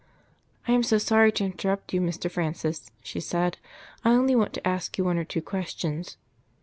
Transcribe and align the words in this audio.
"I 0.67 0.71
am 0.71 0.81
so 0.81 0.97
sorry 0.97 1.31
to 1.33 1.45
interrupt 1.45 1.93
you, 1.93 2.01
Mr. 2.01 2.27
Francis," 2.31 2.89
she 3.03 3.19
said. 3.19 3.59
"I 4.03 4.09
only 4.13 4.35
want 4.35 4.51
to 4.53 4.67
ask 4.67 4.97
you 4.97 5.05
one 5.05 5.19
or 5.19 5.23
two 5.25 5.43
questions." 5.43 6.17